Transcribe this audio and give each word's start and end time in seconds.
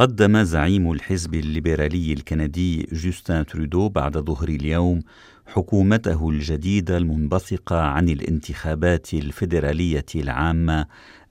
قدم 0.00 0.42
زعيم 0.42 0.92
الحزب 0.92 1.34
الليبرالي 1.34 2.12
الكندي 2.12 2.88
جوستن 2.92 3.46
ترودو 3.46 3.88
بعد 3.88 4.18
ظهر 4.18 4.48
اليوم 4.48 5.00
حكومته 5.46 6.28
الجديده 6.28 6.96
المنبثقه 6.96 7.80
عن 7.80 8.08
الانتخابات 8.08 9.14
الفيدرالية 9.14 10.06
العامة 10.14 10.86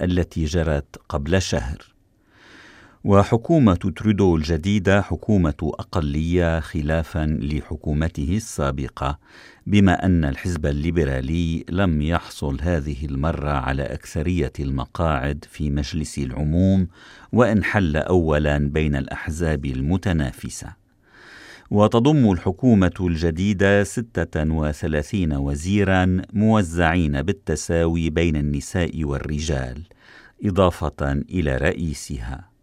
التي 0.00 0.44
جرت 0.44 0.96
قبل 1.08 1.42
شهر. 1.42 1.93
وحكومة 3.04 3.74
ترودو 3.74 4.36
الجديدة 4.36 5.02
حكومة 5.02 5.54
أقلية 5.62 6.60
خلافا 6.60 7.38
لحكومته 7.42 8.28
السابقة 8.36 9.18
بما 9.66 10.06
أن 10.06 10.24
الحزب 10.24 10.66
الليبرالي 10.66 11.64
لم 11.70 12.02
يحصل 12.02 12.58
هذه 12.60 13.04
المرة 13.04 13.50
على 13.50 13.82
أكثرية 13.82 14.52
المقاعد 14.60 15.44
في 15.50 15.70
مجلس 15.70 16.18
العموم 16.18 16.88
وإن 17.32 17.64
حل 17.64 17.96
اولا 17.96 18.58
بين 18.58 18.96
الأحزاب 18.96 19.64
المتنافسة. 19.64 20.72
وتضم 21.70 22.32
الحكومة 22.32 22.94
الجديدة 23.00 23.84
ستة 23.84 24.50
وثلاثين 24.50 25.32
وزيرا 25.32 26.22
موزعين 26.32 27.22
بالتساوي 27.22 28.10
بين 28.10 28.36
النساء 28.36 29.04
والرجال 29.04 29.82
إضافة 30.44 31.12
إلى 31.12 31.56
رئيسها. 31.56 32.53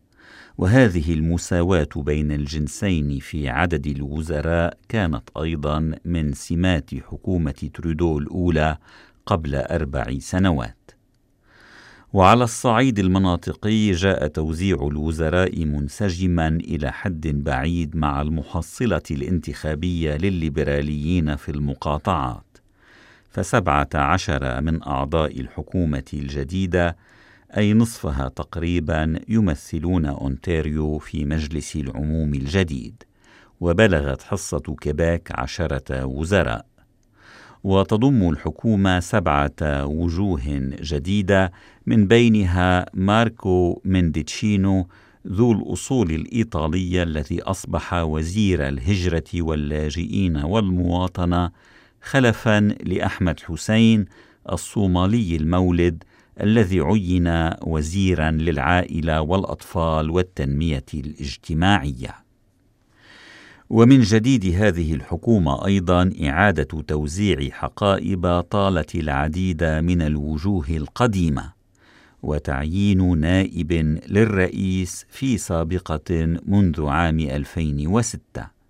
وهذه 0.57 1.13
المساواة 1.13 1.89
بين 1.95 2.31
الجنسين 2.31 3.19
في 3.19 3.49
عدد 3.49 3.87
الوزراء 3.87 4.77
كانت 4.89 5.29
أيضا 5.37 5.95
من 6.05 6.33
سمات 6.33 6.95
حكومة 6.95 7.69
ترودو 7.73 8.17
الأولى 8.17 8.77
قبل 9.25 9.55
أربع 9.55 10.17
سنوات. 10.19 10.91
وعلى 12.13 12.43
الصعيد 12.43 12.99
المناطقي 12.99 13.91
جاء 13.91 14.27
توزيع 14.27 14.87
الوزراء 14.87 15.65
منسجما 15.65 16.47
إلى 16.47 16.91
حد 16.91 17.27
بعيد 17.27 17.95
مع 17.95 18.21
المحصلة 18.21 19.01
الانتخابية 19.11 20.17
للليبراليين 20.17 21.35
في 21.35 21.51
المقاطعات. 21.51 22.57
فسبعة 23.29 23.89
عشر 23.93 24.61
من 24.61 24.83
أعضاء 24.83 25.39
الحكومة 25.39 26.03
الجديدة 26.13 26.95
أي 27.57 27.73
نصفها 27.73 28.27
تقريبا 28.27 29.19
يمثلون 29.27 30.05
أونتاريو 30.05 30.97
في 30.97 31.25
مجلس 31.25 31.75
العموم 31.75 32.33
الجديد 32.33 33.03
وبلغت 33.61 34.21
حصة 34.21 34.75
كيباك 34.81 35.31
عشرة 35.31 36.05
وزراء. 36.05 36.65
وتضم 37.63 38.29
الحكومة 38.29 38.99
سبعة 38.99 39.85
وجوه 39.85 40.41
جديدة 40.81 41.51
من 41.85 42.07
بينها 42.07 42.85
ماركو 42.93 43.81
مينديتشينو 43.85 44.87
ذو 45.27 45.51
الأصول 45.51 46.11
الإيطالية 46.11 47.03
الذي 47.03 47.41
أصبح 47.41 47.93
وزير 47.93 48.67
الهجرة 48.67 49.23
واللاجئين 49.35 50.37
والمواطنة 50.37 51.51
خلفا 52.01 52.59
لأحمد 52.59 53.39
حسين 53.39 54.05
الصومالي 54.51 55.35
المولد 55.35 56.03
الذي 56.41 56.79
عين 56.79 57.51
وزيرا 57.61 58.31
للعائلة 58.31 59.21
والأطفال 59.21 60.09
والتنمية 60.09 60.85
الاجتماعية. 60.93 62.15
ومن 63.69 64.01
جديد 64.01 64.45
هذه 64.55 64.93
الحكومة 64.93 65.65
أيضا 65.65 66.13
إعادة 66.23 66.81
توزيع 66.87 67.49
حقائب 67.49 68.41
طالت 68.41 68.95
العديد 68.95 69.63
من 69.63 70.01
الوجوه 70.01 70.65
القديمة 70.69 71.53
وتعيين 72.23 73.19
نائب 73.19 73.71
للرئيس 74.07 75.05
في 75.09 75.37
سابقة 75.37 76.37
منذ 76.45 76.85
عام 76.85 77.19
2006 77.19 78.60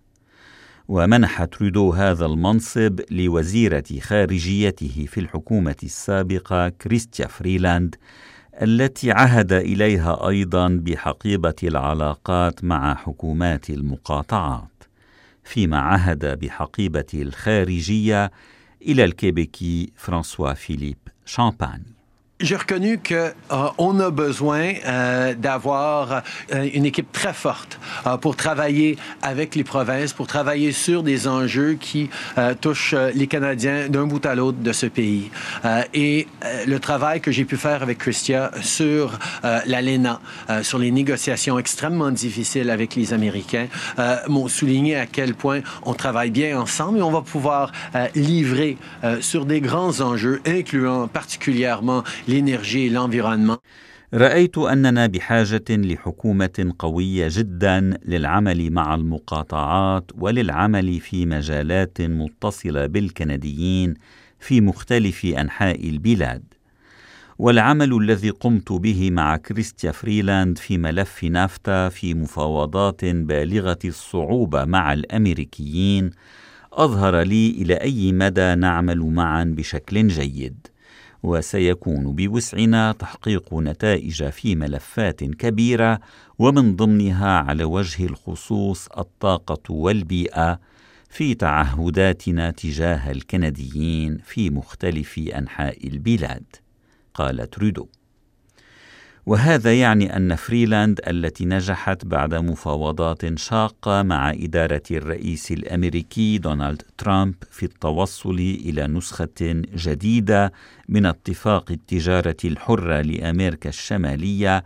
ومنح 0.92 1.44
ترودو 1.44 1.92
هذا 1.92 2.25
المنصب 2.25 3.00
لوزيرة 3.11 3.84
خارجيته 4.00 5.06
في 5.09 5.20
الحكومة 5.20 5.76
السابقة 5.83 6.70
كريستيا 6.70 7.27
فريلاند 7.27 7.95
التي 8.61 9.11
عهد 9.11 9.54
إليها 9.54 10.27
أيضا 10.30 10.67
بحقيبة 10.83 11.55
العلاقات 11.64 12.64
مع 12.64 12.95
حكومات 12.95 13.70
المقاطعات. 13.70 14.83
فيما 15.43 15.80
عهد 15.80 16.39
بحقيبة 16.39 17.05
الخارجية 17.14 18.32
إلى 18.82 19.04
الكيبيكي 19.04 19.92
فرانسوا 19.95 20.54
فيليب 20.54 20.98
شامباني. 21.26 22.01
J'ai 22.41 22.55
reconnu 22.55 22.97
qu'on 22.97 23.99
euh, 23.99 24.07
a 24.07 24.11
besoin 24.11 24.73
euh, 24.85 25.33
d'avoir 25.35 26.23
euh, 26.53 26.69
une 26.73 26.85
équipe 26.85 27.11
très 27.11 27.33
forte 27.33 27.79
pour 28.21 28.35
travailler 28.35 28.97
avec 29.21 29.55
les 29.55 29.63
provinces, 29.63 30.13
pour 30.13 30.27
travailler 30.27 30.71
sur 30.71 31.03
des 31.03 31.27
enjeux 31.27 31.73
qui 31.79 32.09
touchent 32.61 32.95
les 33.13 33.27
Canadiens 33.27 33.89
d'un 33.89 34.05
bout 34.05 34.25
à 34.25 34.35
l'autre 34.35 34.59
de 34.59 34.71
ce 34.71 34.85
pays. 34.85 35.29
et 35.93 36.27
le 36.65 36.79
travail 36.79 37.21
que 37.21 37.31
j'ai 37.31 37.45
pu 37.45 37.57
faire 37.57 37.83
avec 37.83 37.99
Christia 37.99 38.52
sur 38.61 39.19
l'ALENA, 39.43 40.19
sur 40.63 40.79
les 40.79 40.91
négociations 40.91 41.59
extrêmement 41.59 42.11
difficiles 42.11 42.69
avec 42.69 42.95
les 42.95 43.13
Américains, 43.13 43.67
m'ont 44.27 44.47
souligné 44.47 44.95
à 44.95 45.05
quel 45.05 45.33
point 45.33 45.61
on 45.83 45.93
travaille 45.93 46.31
bien 46.31 46.59
ensemble 46.59 46.99
et 46.99 47.03
on 47.03 47.11
va 47.11 47.21
pouvoir 47.21 47.71
livrer 48.15 48.77
sur 49.21 49.45
des 49.45 49.61
grands 49.61 50.02
enjeux, 50.02 50.41
incluant 50.45 51.08
particulièrement 51.08 52.03
l'énergie 52.31 52.86
et 52.86 52.89
l'environnement. 52.89 53.59
رأيت 54.14 54.58
أننا 54.58 55.08
بحاجة 55.08 55.64
لحكومة 55.69 56.73
قوية 56.80 57.27
جدا 57.31 57.97
للعمل 58.05 58.71
مع 58.71 58.95
المقاطعات 58.95 60.11
وللعمل 60.17 60.99
في 60.99 61.25
مجالات 61.25 62.02
متصلة 62.02 62.86
بالكنديين 62.86 63.93
في 64.39 64.61
مختلف 64.61 65.25
أنحاء 65.25 65.89
البلاد. 65.89 66.43
والعمل 67.39 67.93
الذي 67.93 68.30
قمت 68.30 68.71
به 68.71 69.11
مع 69.11 69.37
كريستيا 69.37 69.91
فريلاند 69.91 70.58
في 70.58 70.77
ملف 70.77 71.23
نافتا 71.23 71.89
في 71.89 72.14
مفاوضات 72.14 73.05
بالغة 73.05 73.80
الصعوبة 73.86 74.65
مع 74.65 74.93
الأمريكيين 74.93 76.09
أظهر 76.73 77.21
لي 77.21 77.49
إلى 77.49 77.73
أي 77.73 78.11
مدى 78.11 78.55
نعمل 78.55 78.99
معا 78.99 79.43
بشكل 79.43 80.08
جيد. 80.08 80.67
وسيكون 81.23 82.15
بوسعنا 82.15 82.92
تحقيق 82.92 83.54
نتائج 83.54 84.30
في 84.30 84.55
ملفات 84.55 85.23
كبيرة 85.23 85.99
ومن 86.39 86.76
ضمنها 86.76 87.37
على 87.37 87.64
وجه 87.64 88.05
الخصوص 88.05 88.87
الطاقة 88.87 89.73
والبيئة 89.73 90.59
في 91.09 91.33
تعهداتنا 91.33 92.52
تجاه 92.52 93.11
الكنديين 93.11 94.17
في 94.17 94.49
مختلف 94.49 95.20
أنحاء 95.36 95.87
البلاد 95.87 96.43
قال 97.14 97.49
ترودو 97.49 97.88
وهذا 99.26 99.73
يعني 99.80 100.17
أن 100.17 100.36
فريلاند 100.36 100.99
التي 101.08 101.45
نجحت 101.45 102.05
بعد 102.05 102.33
مفاوضات 102.33 103.37
شاقة 103.37 104.04
مع 104.04 104.32
إدارة 104.32 104.82
الرئيس 104.92 105.52
الأمريكي 105.52 106.37
دونالد 106.37 106.82
ترامب 106.98 107.36
في 107.52 107.64
التوصل 107.64 108.39
إلى 108.39 108.87
نسخة 108.87 109.64
جديدة 109.76 110.52
من 110.89 111.05
اتفاق 111.05 111.71
التجارة 111.71 112.37
الحرة 112.45 113.02
لأمريكا 113.02 113.70
الشمالية 113.70 114.64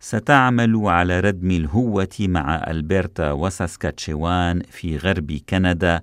ستعمل 0.00 0.76
على 0.76 1.20
ردم 1.20 1.50
الهوة 1.50 2.16
مع 2.20 2.70
ألبرتا 2.70 3.32
وساسكاتشوان 3.32 4.62
في 4.70 4.96
غرب 4.96 5.40
كندا 5.48 6.02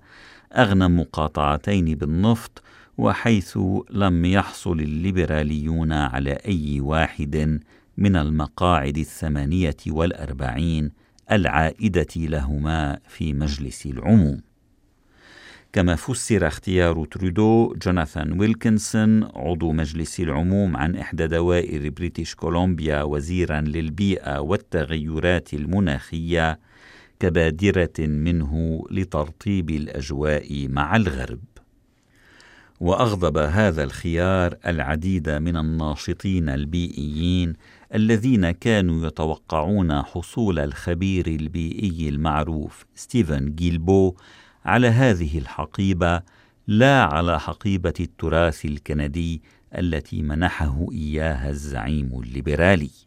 أغنى 0.53 0.87
مقاطعتين 0.87 1.95
بالنفط 1.95 2.61
وحيث 2.97 3.57
لم 3.89 4.25
يحصل 4.25 4.79
الليبراليون 4.79 5.91
على 5.91 6.31
أي 6.47 6.79
واحد 6.79 7.59
من 7.97 8.15
المقاعد 8.15 8.97
الثمانية 8.97 9.77
والأربعين 9.87 10.91
العائدة 11.31 12.07
لهما 12.15 12.99
في 13.07 13.33
مجلس 13.33 13.85
العموم. 13.85 14.41
كما 15.73 15.95
فسر 15.95 16.47
اختيار 16.47 17.05
ترودو 17.05 17.75
جوناثان 17.83 18.39
ويلكنسون 18.39 19.23
عضو 19.23 19.71
مجلس 19.71 20.19
العموم 20.19 20.77
عن 20.77 20.95
إحدى 20.95 21.27
دوائر 21.27 21.89
بريتش 21.89 22.35
كولومبيا 22.35 23.03
وزيرا 23.03 23.61
للبيئة 23.61 24.39
والتغيرات 24.39 25.53
المناخية 25.53 26.59
كبادرة 27.19 27.99
منه 27.99 28.83
لترطيب 28.91 29.69
الأجواء 29.69 30.67
مع 30.67 30.95
الغرب. 30.95 31.54
وأغضب 32.79 33.37
هذا 33.37 33.83
الخيار 33.83 34.55
العديد 34.65 35.29
من 35.29 35.57
الناشطين 35.57 36.49
البيئيين 36.49 37.53
الذين 37.95 38.51
كانوا 38.51 39.07
يتوقعون 39.07 40.01
حصول 40.01 40.59
الخبير 40.59 41.27
البيئي 41.27 42.09
المعروف 42.09 42.85
ستيفن 42.95 43.55
جيلبو 43.55 44.15
على 44.65 44.87
هذه 44.87 45.37
الحقيبة 45.37 46.21
لا 46.67 47.03
على 47.03 47.39
حقيبة 47.39 47.93
التراث 47.99 48.65
الكندي 48.65 49.41
التي 49.77 50.21
منحه 50.21 50.87
إياها 50.91 51.49
الزعيم 51.49 52.21
الليبرالي. 52.23 53.05